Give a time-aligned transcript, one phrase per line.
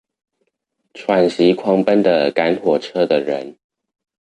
[0.95, 3.55] 喘息狂奔的趕火車的人